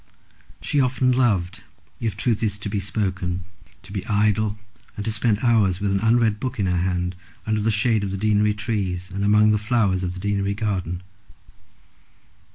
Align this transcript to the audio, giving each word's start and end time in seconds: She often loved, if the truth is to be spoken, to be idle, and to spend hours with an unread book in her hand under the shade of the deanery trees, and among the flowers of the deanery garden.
She 0.63 0.79
often 0.79 1.11
loved, 1.11 1.61
if 1.99 2.15
the 2.15 2.21
truth 2.23 2.41
is 2.41 2.57
to 2.57 2.69
be 2.69 2.79
spoken, 2.79 3.43
to 3.83 3.93
be 3.93 4.03
idle, 4.07 4.57
and 4.95 5.05
to 5.05 5.11
spend 5.11 5.43
hours 5.43 5.79
with 5.79 5.91
an 5.91 5.99
unread 5.99 6.39
book 6.39 6.59
in 6.59 6.65
her 6.65 6.77
hand 6.81 7.15
under 7.45 7.61
the 7.61 7.69
shade 7.69 8.03
of 8.03 8.09
the 8.09 8.17
deanery 8.17 8.55
trees, 8.55 9.11
and 9.11 9.23
among 9.23 9.51
the 9.51 9.59
flowers 9.59 10.03
of 10.03 10.15
the 10.15 10.19
deanery 10.19 10.55
garden. 10.55 11.03